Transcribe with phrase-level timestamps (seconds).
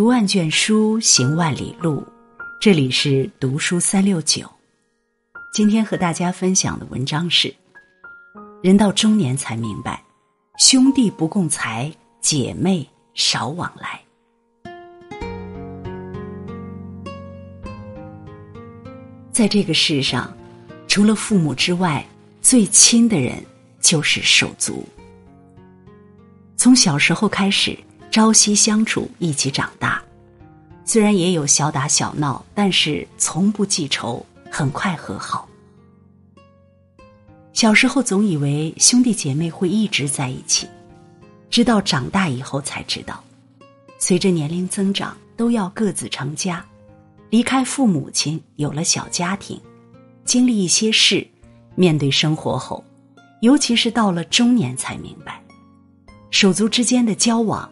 [0.00, 2.02] 读万卷书，行万里路。
[2.58, 4.50] 这里是读书三六九。
[5.52, 7.54] 今天和大家分享的文章是：
[8.62, 10.02] 人到中年才明白，
[10.56, 14.00] 兄弟不共财，姐妹少往来。
[19.30, 20.34] 在这个世上，
[20.88, 22.02] 除了父母之外，
[22.40, 23.34] 最亲的人
[23.82, 24.82] 就是手足。
[26.56, 27.78] 从小时候开始。
[28.10, 30.02] 朝夕相处，一起长大，
[30.84, 35.48] 虽然也有小打小闹，但是从不记仇，很快和好。
[37.52, 40.66] 小时候总以为兄弟姐妹会一直在一起，
[41.50, 43.22] 直到长大以后才知道，
[44.00, 46.64] 随着年龄增长，都要各自成家，
[47.28, 49.60] 离开父母亲，有了小家庭，
[50.24, 51.24] 经历一些事，
[51.76, 52.82] 面对生活后，
[53.40, 55.40] 尤其是到了中年，才明白，
[56.32, 57.70] 手足之间的交往。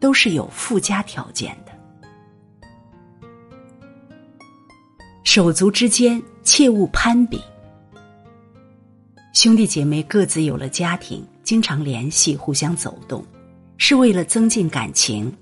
[0.00, 1.72] 都是有附加条件的。
[5.24, 7.40] 手足之间切勿攀比。
[9.34, 13.24] 兄弟姐妹各自有了家庭，经常联系，互相走动，
[13.76, 15.32] 是为了增进感情。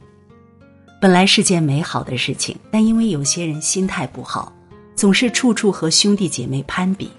[1.00, 4.52] 本来是件美好的事情，但因为有些人心态不好，
[4.94, 7.10] 总是处处和兄弟姐妹攀比。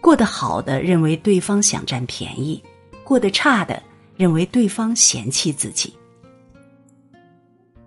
[0.00, 2.62] 过得好的认为对方想占便宜，
[3.04, 3.82] 过得差的
[4.16, 5.94] 认为对方嫌弃自己。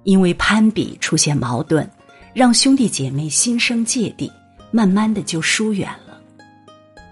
[0.09, 1.87] 因为攀比出现矛盾，
[2.33, 4.31] 让兄弟姐妹心生芥蒂，
[4.71, 6.19] 慢慢的就疏远了。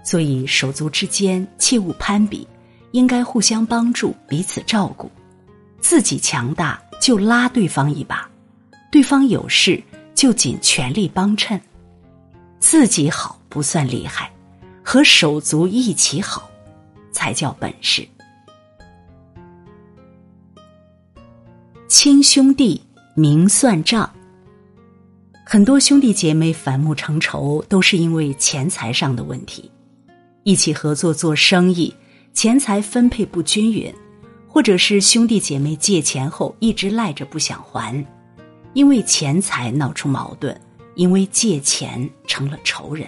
[0.03, 2.48] 所以手足之间切勿攀比，
[2.94, 5.12] 应该互相帮助，彼此照顾。
[5.80, 8.28] 自己强大就拉对方一把，
[8.92, 9.80] 对方有事
[10.16, 11.62] 就尽全力帮衬。
[12.58, 14.31] 自己好不算厉害，
[14.84, 16.50] 和手足一起好，
[17.12, 18.08] 才叫本事。
[21.88, 22.81] 亲兄弟。
[23.20, 24.08] 明算账，
[25.44, 29.72] 很多兄弟姐妹反目成仇，都是因为钱财上的问题。
[30.44, 31.91] 一起合作做生意，
[32.31, 33.91] 钱财分配不均匀，
[34.47, 38.06] 或者是兄弟姐妹借钱后一直赖着不想还，
[38.74, 40.56] 因为钱财闹出矛盾，
[40.94, 43.08] 因为借钱成了仇人。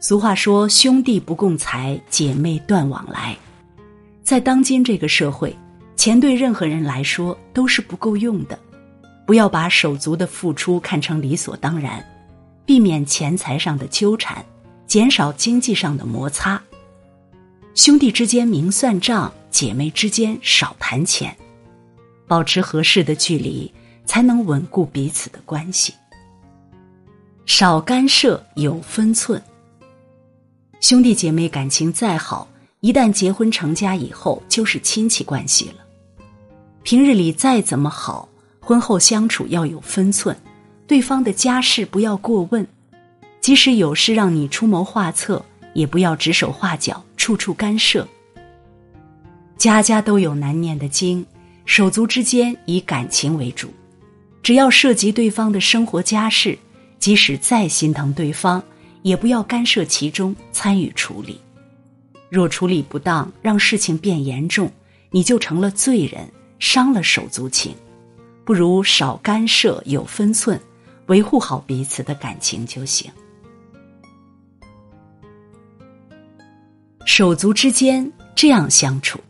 [0.00, 3.36] 俗话说：“兄弟不共财，姐妹断往来。”
[4.24, 5.56] 在当今这个社会。
[5.96, 8.58] 钱对任何人来说都是不够用的，
[9.26, 12.04] 不要把手足的付出看成理所当然，
[12.66, 14.44] 避免钱财上的纠缠，
[14.86, 16.60] 减少经济上的摩擦。
[17.74, 21.36] 兄弟之间明算账，姐妹之间少谈钱，
[22.26, 23.72] 保持合适的距离，
[24.04, 25.94] 才能稳固彼此的关系。
[27.46, 29.42] 少干涉，有分寸。
[30.80, 32.46] 兄弟姐妹感情再好，
[32.80, 35.83] 一旦结婚成家以后，就是亲戚关系了。
[36.84, 38.28] 平日里再怎么好，
[38.60, 40.36] 婚后相处要有分寸，
[40.86, 42.66] 对方的家事不要过问，
[43.40, 48.06] 即使有事让你出谋划策，也不要指手画脚，处处干涉。
[49.56, 51.24] 家家都有难念的经，
[51.64, 53.72] 手足之间以感情为主，
[54.42, 56.58] 只要涉及对方的生活家事，
[56.98, 58.62] 即使再心疼对方，
[59.00, 61.40] 也不要干涉其中，参与处理。
[62.28, 64.70] 若处理不当，让事情变严重，
[65.10, 66.28] 你就成了罪人。
[66.64, 67.74] 伤了手足情，
[68.42, 70.58] 不如少干涉，有分寸，
[71.08, 73.12] 维护好彼此的感情就行。
[77.04, 79.20] 手足之间这样相处，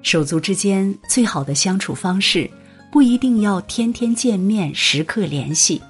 [0.00, 2.50] 手足之间最好的相处方式，
[2.90, 5.82] 不一定要天天见面、时刻联系，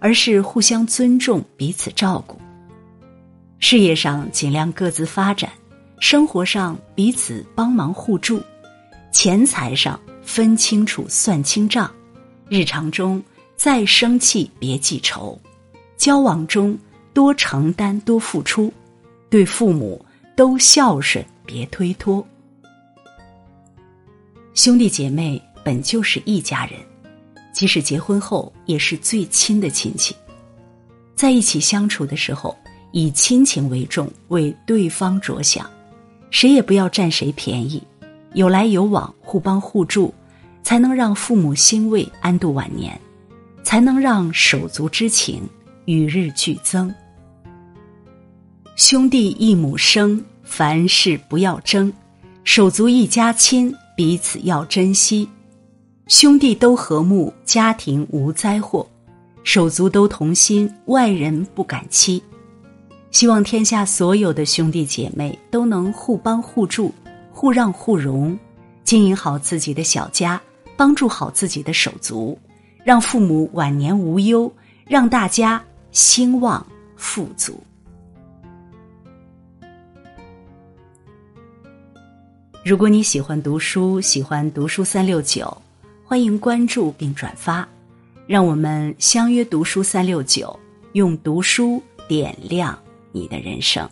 [0.00, 2.38] 而是互相尊重、彼此照顾。
[3.58, 5.50] 事业上尽量各自发展，
[5.98, 8.42] 生活上彼此帮忙互助。
[9.16, 11.90] 钱财上分清楚、算清账，
[12.50, 13.24] 日常中
[13.56, 15.40] 再生气别记仇，
[15.96, 16.78] 交往中
[17.14, 18.70] 多承担多付出，
[19.30, 20.04] 对父母
[20.36, 22.22] 都孝顺别推脱。
[24.52, 26.78] 兄弟姐妹本就是一家人，
[27.54, 30.14] 即使结婚后也是最亲的亲戚，
[31.14, 32.54] 在一起相处的时候，
[32.92, 35.66] 以亲情为重，为对方着想，
[36.30, 37.82] 谁也不要占谁便宜。
[38.36, 40.12] 有来有往，互帮互助，
[40.62, 43.00] 才能让父母欣慰，安度晚年，
[43.62, 45.40] 才能让手足之情
[45.86, 46.94] 与日俱增。
[48.76, 51.90] 兄弟一母生，凡事不要争；
[52.44, 55.26] 手足一家亲，彼此要珍惜。
[56.08, 58.86] 兄弟都和睦，家庭无灾祸；
[59.44, 62.22] 手足都同心，外人不敢欺。
[63.10, 66.92] 希望天下所有的兄弟姐妹都能互帮互助。
[67.38, 68.36] 互让互容，
[68.82, 70.40] 经营好自己的小家，
[70.74, 72.36] 帮助好自己的手足，
[72.82, 74.50] 让父母晚年无忧，
[74.86, 76.66] 让大家兴旺
[76.96, 77.62] 富足。
[82.64, 85.54] 如果你喜欢读书，喜欢读书三六九，
[86.06, 87.68] 欢迎关注并转发，
[88.26, 90.58] 让我们相约读书三六九，
[90.92, 92.76] 用读书点亮
[93.12, 93.86] 你的人生。